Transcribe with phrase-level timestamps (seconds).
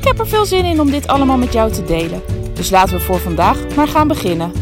[0.00, 2.22] Ik heb er veel zin in om dit allemaal met jou te delen.
[2.54, 4.52] Dus laten we voor vandaag maar gaan beginnen.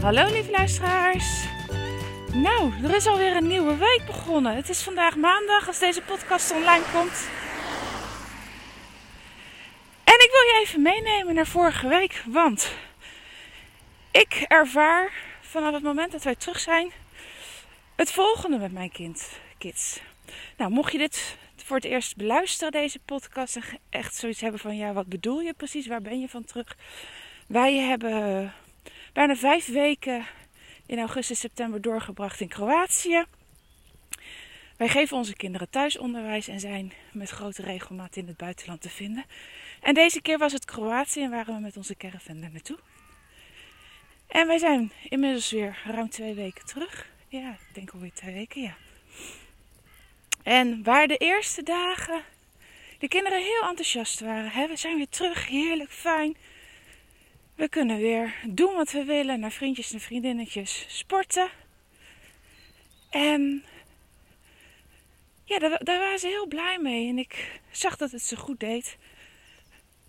[0.00, 1.44] Hallo lieve luisteraars.
[2.32, 4.56] Nou, er is alweer een nieuwe week begonnen.
[4.56, 7.28] Het is vandaag maandag als deze podcast online komt.
[10.04, 12.72] En ik wil je even meenemen naar vorige week, want
[14.10, 15.25] ik ervaar
[15.56, 16.92] vanaf het moment dat wij terug zijn
[17.94, 20.00] het volgende met mijn kind, kids.
[20.56, 24.76] Nou, mocht je dit voor het eerst beluisteren, deze podcast, en echt zoiets hebben van
[24.76, 25.86] ja, wat bedoel je precies?
[25.86, 26.76] Waar ben je van terug?
[27.48, 28.52] Wij hebben
[29.12, 30.26] bijna vijf weken
[30.86, 33.24] in augustus, september doorgebracht in Kroatië.
[34.76, 39.24] Wij geven onze kinderen thuisonderwijs en zijn met grote regelmaat in het buitenland te vinden.
[39.80, 42.78] En deze keer was het Kroatië en waren we met onze caravan daar naartoe.
[44.26, 47.10] En wij zijn inmiddels weer ruim twee weken terug.
[47.28, 48.76] Ja, ik denk alweer twee weken, ja.
[50.42, 52.24] En waar de eerste dagen
[52.98, 54.50] de kinderen heel enthousiast waren.
[54.50, 54.66] Hè?
[54.66, 56.36] We zijn weer terug, heerlijk, fijn.
[57.54, 61.48] We kunnen weer doen wat we willen, naar vriendjes en vriendinnetjes sporten.
[63.10, 63.64] En
[65.44, 67.08] ja, daar, daar, waren ze heel blij mee.
[67.08, 68.96] En ik zag dat het ze goed deed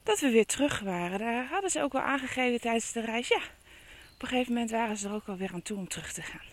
[0.03, 1.19] dat we weer terug waren.
[1.19, 3.27] Daar hadden ze ook wel aangegeven tijdens de reis.
[3.27, 3.41] Ja,
[4.17, 6.21] op een gegeven moment waren ze er ook wel weer aan toe om terug te
[6.21, 6.45] gaan.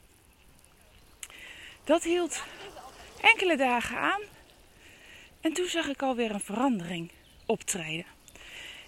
[1.84, 2.42] Dat hield
[3.20, 4.20] enkele dagen aan.
[5.40, 7.11] En toen zag ik alweer een verandering
[7.46, 8.05] optreden.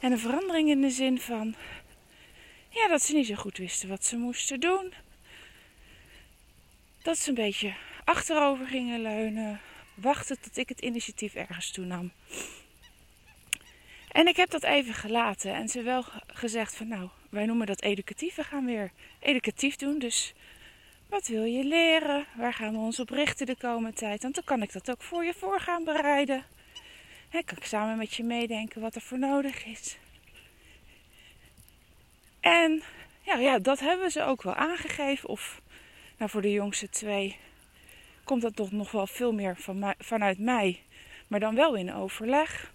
[0.01, 1.55] En een verandering in de zin van
[2.69, 4.93] ja, dat ze niet zo goed wisten wat ze moesten doen.
[7.03, 7.75] Dat ze een beetje
[8.05, 9.61] achterover gingen leunen.
[9.95, 12.12] Wachten tot ik het initiatief ergens toenam.
[14.09, 17.83] En ik heb dat even gelaten en ze wel gezegd van nou, wij noemen dat
[17.83, 18.35] educatief.
[18.35, 19.99] We gaan weer educatief doen.
[19.99, 20.35] Dus
[21.09, 22.27] wat wil je leren?
[22.37, 24.23] Waar gaan we ons op richten de komende tijd?
[24.23, 26.45] Want dan kan ik dat ook voor je voor gaan bereiden.
[27.31, 29.99] En kan ik samen met je meedenken wat er voor nodig is.
[32.41, 32.83] En
[33.23, 35.29] ja, ja, dat hebben ze ook wel aangegeven.
[35.29, 35.61] Of
[36.19, 37.37] nou, voor de jongste twee
[38.25, 39.57] komt dat toch nog wel veel meer
[39.99, 40.83] vanuit mij.
[41.27, 42.75] Maar dan wel in overleg.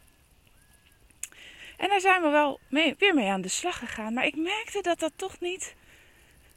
[1.81, 4.13] En daar zijn we wel weer mee aan de slag gegaan.
[4.13, 5.75] Maar ik merkte dat dat toch niet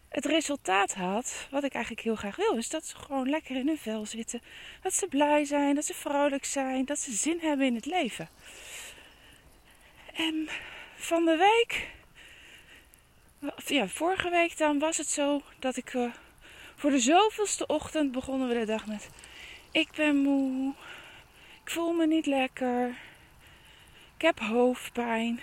[0.09, 1.47] het resultaat had.
[1.51, 2.57] Wat ik eigenlijk heel graag wil.
[2.57, 4.41] Is dat ze gewoon lekker in hun vel zitten.
[4.83, 5.75] Dat ze blij zijn.
[5.75, 6.85] Dat ze vrolijk zijn.
[6.85, 8.29] Dat ze zin hebben in het leven.
[10.15, 10.49] En
[10.97, 11.89] van de week
[13.67, 16.13] ja, vorige week dan was het zo dat ik uh,
[16.77, 19.11] voor de zoveelste ochtend begonnen we de dag met:
[19.71, 20.75] Ik ben moe,
[21.65, 22.97] ik voel me niet lekker,
[24.25, 25.41] heb hoofdpijn.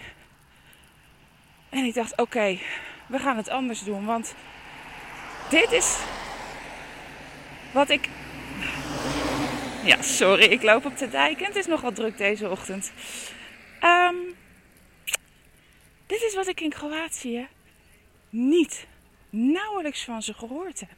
[1.70, 2.60] En ik dacht: Oké,
[3.08, 4.36] we gaan het anders doen, want
[5.50, 5.98] dit is
[7.74, 8.10] wat ik.
[9.84, 12.92] Ja, sorry, ik loop op de dijk en het is nogal druk deze ochtend.
[13.84, 14.36] Um,
[16.08, 17.48] dit is wat ik in Kroatië
[18.30, 18.88] niet,
[19.30, 20.90] nauwelijks van ze gehoord heb.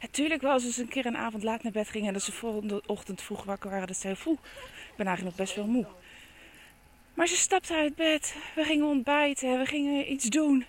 [0.00, 2.32] Natuurlijk wel als ze een keer een avond laat naar bed gingen en dat ze
[2.32, 3.86] volgende ochtend vroeg wakker waren.
[3.86, 4.38] Dat ze voel,
[4.90, 5.86] ik ben eigenlijk nog best wel moe.
[7.22, 10.64] Maar ze stapte uit bed, we gingen ontbijten, we gingen iets doen.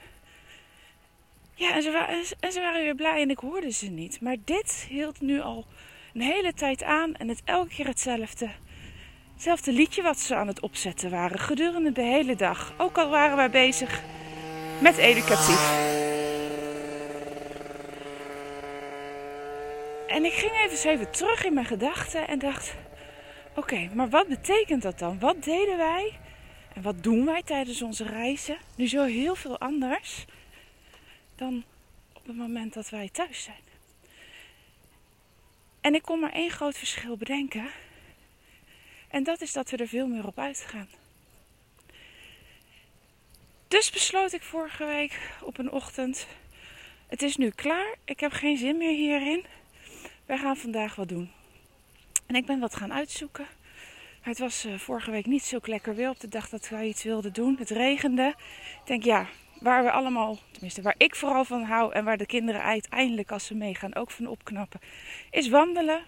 [1.56, 4.22] Ja, en ze, waren, en ze weer blij en ik hoorde ze niet.
[4.22, 5.66] Maar dit hield nu al
[6.14, 8.50] een hele tijd aan en het elke keer hetzelfde.
[9.64, 12.74] Liedje wat ze aan het opzetten waren gedurende de hele dag.
[12.78, 14.02] Ook al waren wij bezig
[14.82, 15.72] met educatief.
[20.08, 22.76] En ik ging even terug in mijn gedachten en dacht:
[23.56, 25.20] oké, maar wat betekent dat dan?
[25.20, 26.22] Wat deden wij
[26.74, 30.26] en wat doen wij tijdens onze reizen nu zo heel veel anders
[31.36, 31.64] dan
[32.14, 33.62] op het moment dat wij thuis zijn?
[35.82, 37.70] En ik kon maar één groot verschil bedenken.
[39.08, 40.88] En dat is dat we er veel meer op uitgaan.
[43.68, 46.28] Dus besloot ik vorige week op een ochtend:
[47.08, 49.46] het is nu klaar, ik heb geen zin meer hierin.
[50.26, 51.32] Wij gaan vandaag wat doen.
[52.26, 53.48] En ik ben wat gaan uitzoeken.
[54.24, 57.04] Het was uh, vorige week niet zo lekker weer op de dag dat wij iets
[57.04, 57.56] wilden doen.
[57.60, 58.36] Het regende.
[58.80, 59.28] Ik denk, ja,
[59.60, 63.46] waar we allemaal, tenminste waar ik vooral van hou en waar de kinderen uiteindelijk als
[63.46, 64.80] ze meegaan ook van opknappen,
[65.32, 66.04] is wandelen.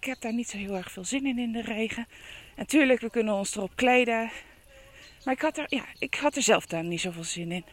[0.00, 2.06] Ik heb daar niet zo heel erg veel zin in in de regen.
[2.56, 4.30] Natuurlijk, we kunnen ons erop kleden.
[5.24, 7.64] Maar ik had er, ja, ik had er zelf daar niet zoveel zin in.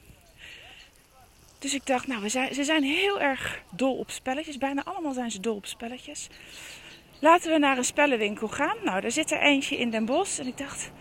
[1.59, 4.57] Dus ik dacht, nou, we zijn, ze zijn heel erg dol op spelletjes.
[4.57, 6.27] Bijna allemaal zijn ze dol op spelletjes.
[7.21, 8.75] Laten we naar een spellenwinkel gaan.
[8.83, 10.39] Nou, daar zit er eentje in Den Bosch.
[10.39, 10.91] En ik dacht,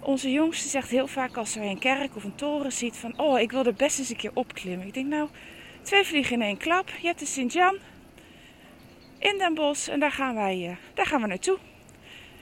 [0.00, 3.18] onze jongste zegt heel vaak als hij een kerk of een toren ziet van...
[3.18, 4.86] Oh, ik wil er best eens een keer opklimmen.
[4.86, 5.28] Ik denk, nou,
[5.82, 6.88] twee vliegen in één klap.
[7.00, 7.76] Je hebt de Sint-Jan
[9.18, 11.58] in Den Bosch en daar gaan, wij, uh, daar gaan we naartoe.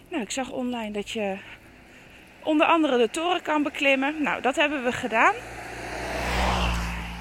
[0.09, 1.37] Nou, ik zag online dat je
[2.43, 4.23] onder andere de toren kan beklimmen.
[4.23, 5.35] Nou, dat hebben we gedaan.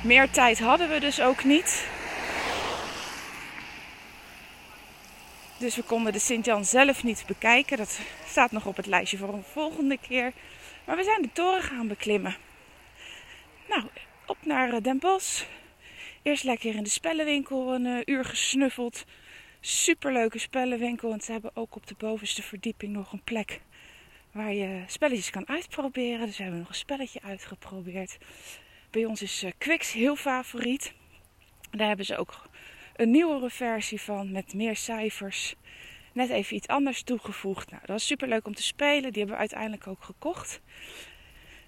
[0.04, 1.91] Meer tijd hadden we dus ook niet.
[5.62, 7.78] Dus we konden de Sint-Jan zelf niet bekijken.
[7.78, 10.34] Dat staat nog op het lijstje voor een volgende keer.
[10.86, 12.36] Maar we zijn de toren gaan beklimmen.
[13.68, 13.84] Nou,
[14.25, 15.46] op naar eh, Den Bosch.
[16.22, 19.04] Eerst lekker in de spellenwinkel een uh, uur gesnuffeld.
[19.60, 21.10] Superleuke spellenwinkel.
[21.10, 23.62] Want ze hebben ook op de bovenste verdieping nog een plek
[24.31, 26.25] waar je spelletjes kan uitproberen.
[26.25, 28.18] Dus we hebben nog een spelletje uitgeprobeerd.
[28.90, 30.94] Bij ons is uh, Quix heel favoriet.
[31.72, 32.50] Daar hebben ze ook
[33.01, 35.56] een nieuwere versie van met meer cijfers.
[36.13, 37.69] Net even iets anders toegevoegd.
[37.69, 39.12] Nou, dat was super leuk om te spelen.
[39.12, 40.62] Die hebben we uiteindelijk ook gekocht.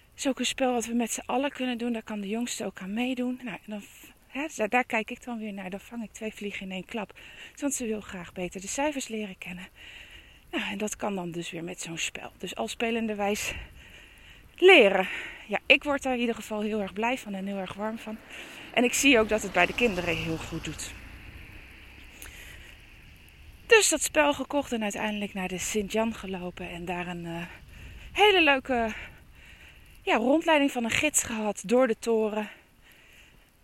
[0.09, 1.93] Het is ook een spel wat we met z'n allen kunnen doen.
[1.93, 3.39] Daar kan de jongste ook aan meedoen.
[3.43, 3.81] Nou, dan,
[4.27, 5.69] hè, daar kijk ik dan weer naar.
[5.69, 7.19] Dan vang ik twee vliegen in één klap.
[7.55, 9.67] Want ze wil graag beter de cijfers leren kennen.
[10.51, 12.31] Nou, en dat kan dan dus weer met zo'n spel.
[12.37, 13.53] Dus al spelende wijs
[14.55, 15.07] leren.
[15.47, 17.97] Ja, ik word daar in ieder geval heel erg blij van en heel erg warm
[17.97, 18.17] van.
[18.73, 21.01] En ik zie ook dat het bij de kinderen heel goed doet.
[23.65, 26.69] Dus dat spel gekocht en uiteindelijk naar de Sint-Jan gelopen.
[26.69, 27.45] En daar een uh,
[28.11, 28.93] hele leuke
[30.01, 32.49] ja, rondleiding van een gids gehad door de toren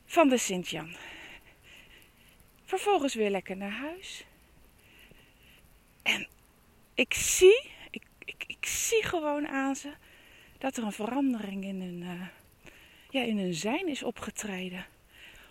[0.06, 0.96] van de Sint-Jan.
[2.64, 4.26] Vervolgens weer lekker naar huis.
[6.04, 6.28] En
[6.94, 9.92] ik zie, ik, ik, ik zie gewoon aan ze
[10.58, 12.28] dat er een verandering in hun, uh,
[13.10, 14.86] ja, in hun zijn is opgetreden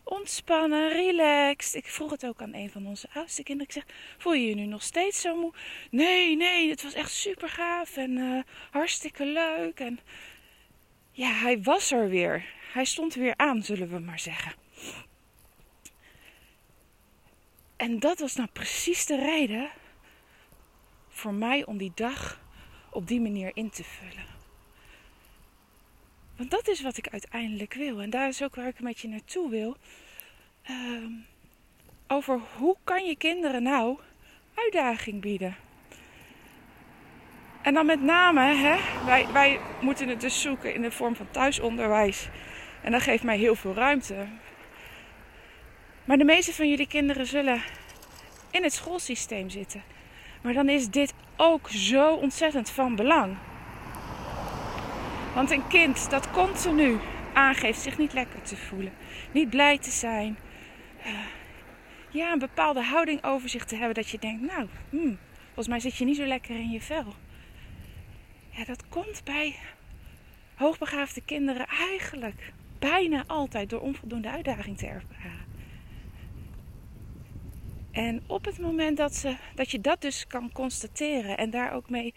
[0.08, 1.74] ontspannen, relaxed.
[1.74, 3.74] Ik vroeg het ook aan een van onze oudste kinderen.
[3.74, 5.52] Ik zeg, voel je je nu nog steeds zo moe?
[5.90, 9.80] Nee, nee, het was echt super gaaf en uh, hartstikke leuk.
[9.80, 10.00] En
[11.10, 12.44] ja, hij was er weer.
[12.72, 14.52] Hij stond weer aan, zullen we maar zeggen.
[17.76, 19.70] En dat was nou precies de reden
[21.08, 22.40] voor mij om die dag
[22.90, 24.37] op die manier in te vullen.
[26.38, 28.00] Want dat is wat ik uiteindelijk wil.
[28.00, 29.76] En daar is ook waar ik met je naartoe wil.
[30.62, 31.12] Ehm,
[32.06, 33.98] over hoe kan je kinderen nou
[34.54, 35.56] uitdaging bieden.
[37.62, 41.30] En dan met name, hè, wij, wij moeten het dus zoeken in de vorm van
[41.30, 42.28] thuisonderwijs.
[42.82, 44.26] En dat geeft mij heel veel ruimte.
[46.04, 47.62] Maar de meeste van jullie kinderen zullen
[48.50, 49.82] in het schoolsysteem zitten.
[50.42, 53.36] Maar dan is dit ook zo ontzettend van belang.
[55.34, 56.98] Want een kind dat continu
[57.32, 58.92] aangeeft zich niet lekker te voelen,
[59.32, 60.38] niet blij te zijn,
[61.06, 61.12] uh,
[62.10, 65.80] ja, een bepaalde houding over zich te hebben dat je denkt, nou, hmm, volgens mij
[65.80, 67.14] zit je niet zo lekker in je vel.
[68.50, 69.56] Ja, dat komt bij
[70.54, 75.46] hoogbegaafde kinderen eigenlijk bijna altijd door onvoldoende uitdaging te ervaren.
[77.90, 81.90] En op het moment dat, ze, dat je dat dus kan constateren en daar ook
[81.90, 82.14] mee,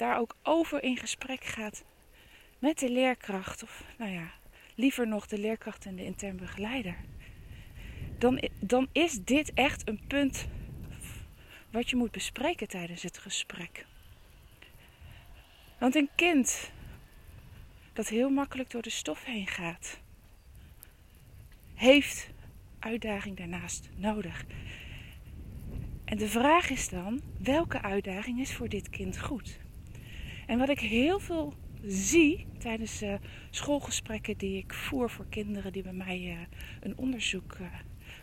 [0.00, 1.84] daar ook over in gesprek gaat
[2.58, 4.30] met de leerkracht, of nou ja,
[4.74, 6.96] liever nog de leerkracht en de intern begeleider,
[8.18, 10.46] dan, dan is dit echt een punt
[11.70, 13.86] wat je moet bespreken tijdens het gesprek.
[15.78, 16.70] Want een kind
[17.92, 20.00] dat heel makkelijk door de stof heen gaat,
[21.74, 22.28] heeft
[22.78, 24.44] uitdaging daarnaast nodig.
[26.04, 29.58] En de vraag is dan, welke uitdaging is voor dit kind goed?
[30.50, 31.54] En wat ik heel veel
[31.86, 33.14] zie tijdens uh,
[33.50, 36.38] schoolgesprekken die ik voer voor kinderen die bij mij uh,
[36.80, 37.66] een onderzoek, uh,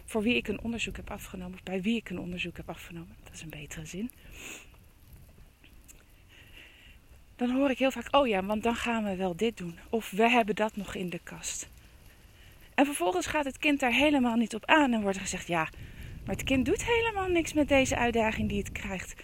[0.06, 3.16] voor wie ik een onderzoek heb afgenomen, of bij wie ik een onderzoek heb afgenomen,
[3.24, 4.12] dat is een betere zin.
[7.36, 9.80] Dan hoor ik heel vaak, oh ja, want dan gaan we wel dit doen.
[9.90, 11.70] Of we hebben dat nog in de kast.
[12.74, 15.70] En vervolgens gaat het kind daar helemaal niet op aan en wordt gezegd, ja,
[16.26, 19.24] maar het kind doet helemaal niks met deze uitdaging die het krijgt.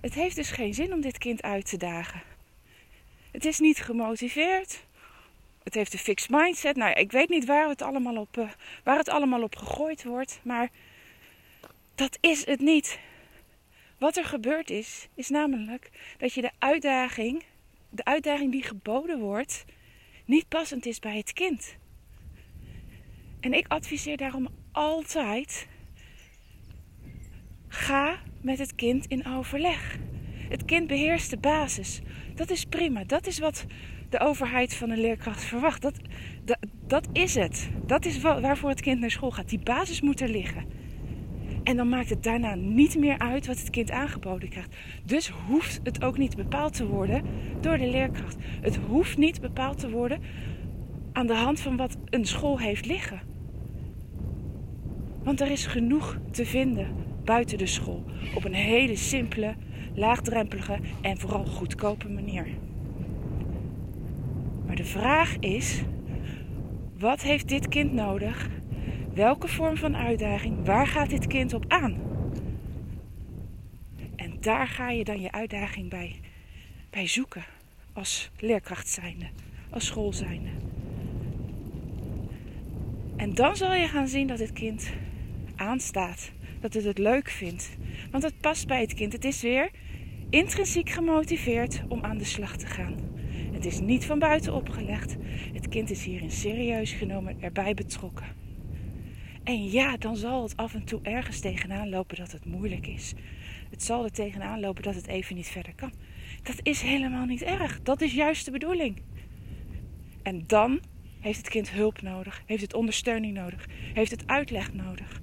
[0.00, 2.33] Het heeft dus geen zin om dit kind uit te dagen.
[3.34, 4.84] Het is niet gemotiveerd.
[5.62, 6.76] Het heeft een fixed mindset.
[6.76, 8.50] Nou, ik weet niet waar het allemaal op, uh,
[8.84, 10.40] waar het allemaal op gegooid wordt.
[10.42, 10.70] Maar
[11.94, 12.98] dat is het niet.
[13.98, 17.44] Wat er gebeurd is, is namelijk dat je de uitdaging,
[17.88, 19.64] de uitdaging die geboden wordt,
[20.24, 21.76] niet passend is bij het kind.
[23.40, 25.66] En ik adviseer daarom altijd:
[27.68, 29.98] ga met het kind in overleg.
[30.54, 32.00] Het kind beheerst de basis.
[32.34, 33.04] Dat is prima.
[33.04, 33.64] Dat is wat
[34.08, 35.82] de overheid van een leerkracht verwacht.
[35.82, 35.94] Dat,
[36.44, 37.70] dat, dat is het.
[37.86, 39.48] Dat is waarvoor het kind naar school gaat.
[39.48, 40.64] Die basis moet er liggen.
[41.64, 44.76] En dan maakt het daarna niet meer uit wat het kind aangeboden krijgt.
[45.04, 47.22] Dus hoeft het ook niet bepaald te worden
[47.60, 48.36] door de leerkracht.
[48.60, 50.20] Het hoeft niet bepaald te worden
[51.12, 53.20] aan de hand van wat een school heeft liggen.
[55.22, 56.88] Want er is genoeg te vinden
[57.24, 58.04] buiten de school.
[58.34, 59.54] Op een hele simpele,
[59.94, 62.46] laagdrempelige en vooral goedkope manier.
[64.66, 65.82] Maar de vraag is:
[66.98, 68.48] wat heeft dit kind nodig?
[69.14, 70.66] Welke vorm van uitdaging?
[70.66, 72.02] Waar gaat dit kind op aan?
[74.16, 76.20] En daar ga je dan je uitdaging bij,
[76.90, 77.44] bij zoeken.
[77.92, 79.26] Als leerkracht zijnde,
[79.70, 80.50] als school zijnde.
[83.16, 84.92] En dan zal je gaan zien dat het kind
[85.56, 86.32] aanstaat.
[86.60, 87.76] Dat het het leuk vindt.
[88.10, 89.12] Want het past bij het kind.
[89.12, 89.70] Het is weer
[90.34, 92.94] intrinsiek gemotiveerd om aan de slag te gaan.
[93.52, 95.16] Het is niet van buiten opgelegd.
[95.52, 98.26] Het kind is hierin serieus genomen, erbij betrokken.
[99.44, 103.12] En ja, dan zal het af en toe ergens tegenaan lopen dat het moeilijk is.
[103.70, 105.92] Het zal er tegenaan lopen dat het even niet verder kan.
[106.42, 107.82] Dat is helemaal niet erg.
[107.82, 109.02] Dat is juist de bedoeling.
[110.22, 110.80] En dan
[111.20, 115.20] heeft het kind hulp nodig, heeft het ondersteuning nodig, heeft het uitleg nodig.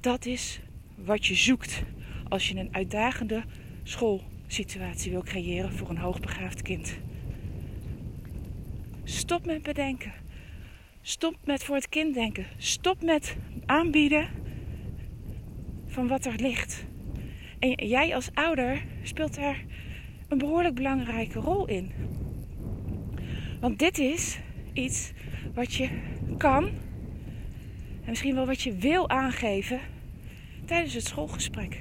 [0.00, 0.60] Dat is
[1.04, 1.82] wat je zoekt
[2.28, 3.42] als je een uitdagende
[3.82, 6.98] schoolsituatie wil creëren voor een hoogbegaafd kind.
[9.04, 10.12] Stop met bedenken.
[11.02, 12.46] Stop met voor het kind denken.
[12.56, 13.36] Stop met
[13.66, 14.28] aanbieden
[15.86, 16.84] van wat er ligt.
[17.58, 19.64] En jij als ouder speelt daar
[20.28, 21.92] een behoorlijk belangrijke rol in.
[23.60, 24.38] Want dit is
[24.72, 25.12] iets
[25.54, 25.88] wat je
[26.38, 29.80] kan en misschien wel wat je wil aangeven
[30.68, 31.80] tijdens het schoolgesprek.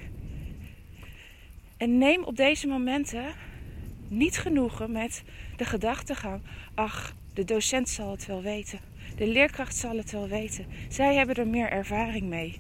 [1.78, 3.26] En neem op deze momenten
[4.08, 5.24] niet genoegen met
[5.58, 6.42] de gedachtegang:
[6.74, 8.80] ach, de docent zal het wel weten.
[9.16, 10.66] De leerkracht zal het wel weten.
[10.90, 12.60] Zij hebben er meer ervaring mee.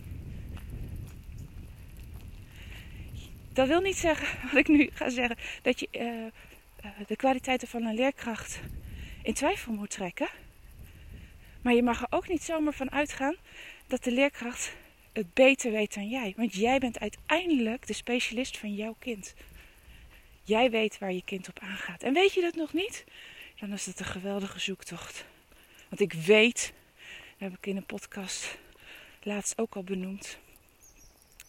[3.53, 7.83] Dat wil niet zeggen, wat ik nu ga zeggen, dat je uh, de kwaliteiten van
[7.83, 8.59] een leerkracht
[9.23, 10.27] in twijfel moet trekken.
[11.61, 13.35] Maar je mag er ook niet zomaar van uitgaan
[13.87, 14.75] dat de leerkracht
[15.17, 16.33] het beter weet dan jij.
[16.35, 19.33] Want jij bent uiteindelijk de specialist van jouw kind.
[20.43, 22.03] Jij weet waar je kind op aangaat.
[22.03, 23.05] En weet je dat nog niet?
[23.59, 25.25] Dan is het een geweldige zoektocht.
[25.89, 26.73] Want ik weet,
[27.37, 28.57] dat heb ik in een podcast
[29.23, 30.37] laatst ook al benoemd.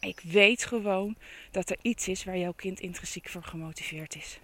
[0.00, 1.16] Ik weet gewoon
[1.50, 4.38] dat er iets is waar jouw kind intrinsiek voor gemotiveerd is.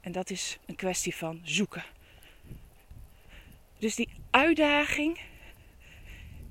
[0.00, 1.84] En dat is een kwestie van zoeken.
[3.78, 5.20] Dus die uitdaging,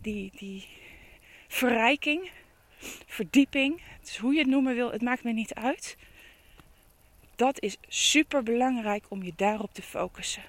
[0.02, 0.68] die, die
[1.54, 2.32] verrijking,
[3.06, 5.98] verdieping, dus hoe je het noemen wil, het maakt me niet uit.
[7.36, 10.44] Dat is super belangrijk om je daarop te focussen.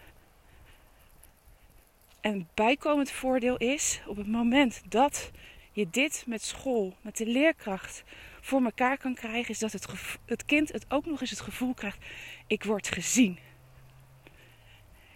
[2.20, 5.30] En bijkomend voordeel is op het moment dat
[5.72, 8.04] je dit met school, met de leerkracht
[8.40, 9.86] voor elkaar kan krijgen, is dat het,
[10.24, 11.98] het kind het ook nog eens het gevoel krijgt:
[12.46, 13.38] ik word gezien.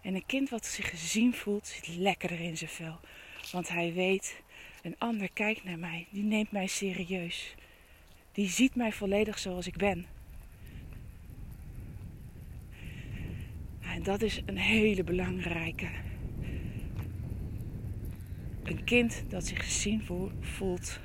[0.02, 3.00] En een kind wat zich gezien voelt, zit lekkerder in zijn vel.
[3.52, 4.42] Want hij weet,
[4.82, 7.54] een ander kijkt naar mij, die neemt mij serieus.
[8.32, 10.06] Die ziet mij volledig zoals ik ben.
[13.80, 15.88] En dat is een hele belangrijke.
[18.62, 20.02] Een kind dat zich gezien
[20.40, 21.00] voelt,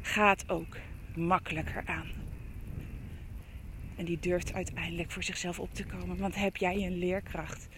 [0.00, 0.76] gaat ook
[1.14, 2.10] makkelijker aan.
[3.96, 6.16] En die durft uiteindelijk voor zichzelf op te komen.
[6.16, 7.68] Want heb jij een leerkracht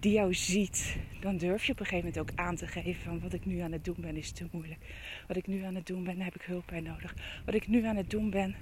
[0.00, 3.20] die jou ziet, dan durf je op een gegeven moment ook aan te geven van
[3.20, 4.80] wat ik nu aan het doen ben is te moeilijk.
[5.28, 7.14] Wat ik nu aan het doen ben, daar heb ik hulp bij nodig.
[7.44, 8.56] Wat ik nu aan het doen ben,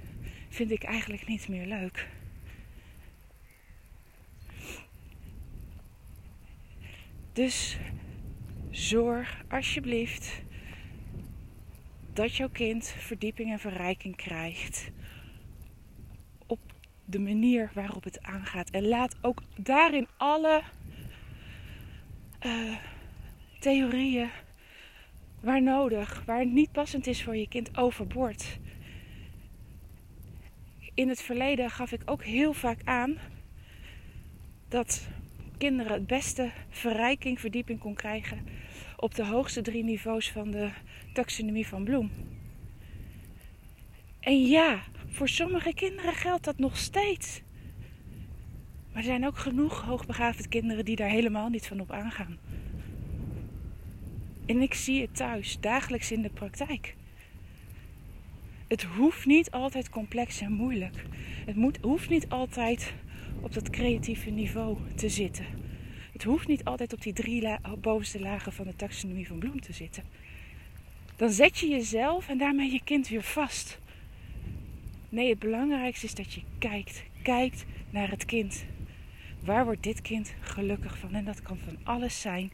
[0.49, 2.09] vind ik eigenlijk niet meer leuk.
[7.33, 7.79] Dus
[8.71, 10.43] zorg alsjeblieft
[12.13, 14.91] dat jouw kind verdieping en verrijking krijgt
[16.47, 16.61] op
[17.05, 18.71] de manier waarop het aangaat.
[18.71, 20.63] En laat ook daarin alle
[22.47, 22.77] uh,
[23.59, 24.31] theorieën
[25.41, 28.59] waar nodig, waar het niet passend is voor je kind, overboord.
[30.95, 33.19] In het verleden gaf ik ook heel vaak aan
[34.69, 35.09] dat
[35.59, 38.47] kinderen het beste verrijking, verdieping kon krijgen
[38.97, 40.71] op de hoogste drie niveaus van de
[41.13, 42.11] taxonomie van Bloem.
[44.21, 47.43] En ja, Voor sommige kinderen geldt dat nog steeds.
[48.99, 52.39] Maar er zijn ook genoeg hoogbegaafde kinderen die daar helemaal niet van op aangaan.
[54.47, 56.95] En ik zie het thuis, dagelijks in de praktijk.
[58.69, 61.05] Het hoeft niet altijd complex en moeilijk.
[61.47, 62.95] Het moet, hoeft niet altijd
[63.41, 65.47] op dat creatieve niveau te zitten.
[66.13, 67.49] Het hoeft niet altijd op die drie
[67.81, 70.05] bovenste lagen van de taxonomie van Bloem te zitten.
[71.17, 73.79] Dan zet je jezelf en daarmee je kind weer vast.
[75.09, 77.03] Nee, het belangrijkste is dat je kijkt.
[77.23, 78.65] Kijkt naar het kind.
[79.49, 81.15] Waar wordt dit kind gelukkig van?
[81.15, 82.53] En dat kan van alles zijn.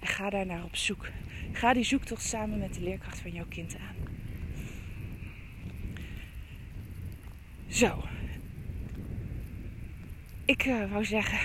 [0.00, 1.08] Ga daar naar op zoek.
[1.52, 3.96] Ga die zoektocht samen met de leerkracht van jouw kind aan.
[7.68, 8.04] Zo.
[10.44, 11.38] Ik uh, wou zeggen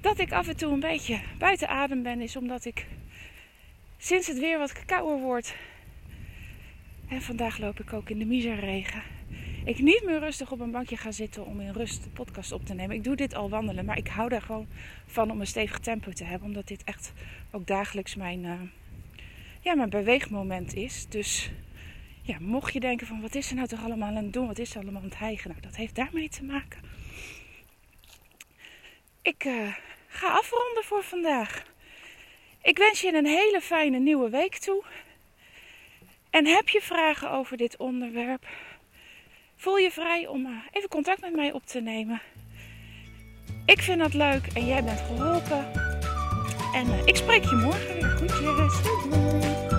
[0.00, 2.86] dat ik af en toe een beetje buiten adem ben, is omdat ik
[3.96, 5.54] sinds het weer wat kouder wordt.
[7.08, 9.02] En vandaag loop ik ook in de miserregen
[9.68, 12.64] ik niet meer rustig op een bankje ga zitten om in rust de podcast op
[12.64, 12.96] te nemen.
[12.96, 14.68] Ik doe dit al wandelen, maar ik hou daar gewoon
[15.06, 16.48] van om een stevig tempo te hebben.
[16.48, 17.12] Omdat dit echt
[17.50, 18.60] ook dagelijks mijn, uh,
[19.60, 21.06] ja, mijn beweegmoment is.
[21.08, 21.50] Dus
[22.22, 24.46] ja, mocht je denken van wat is er nou toch allemaal aan het doen?
[24.46, 25.50] Wat is er allemaal aan het hijgen?
[25.50, 26.80] Nou, dat heeft daarmee te maken.
[29.22, 29.74] Ik uh,
[30.06, 31.64] ga afronden voor vandaag.
[32.62, 34.84] Ik wens je een hele fijne nieuwe week toe.
[36.30, 38.46] En heb je vragen over dit onderwerp?
[39.58, 42.20] Voel je vrij om eh, even contact met mij op te nemen.
[43.66, 45.72] Ik vind dat leuk en jij bent geholpen.
[46.74, 48.10] En eh, ik spreek je morgen weer.
[48.10, 48.82] Goedjes.
[48.82, 49.77] Doei.